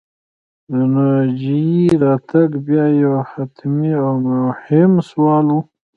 [0.73, 5.57] د ناجيې راتګ بیا یو حتمي او مهم سوال و